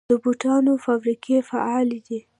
[0.09, 2.19] د بوټانو فابریکې فعالې دي؟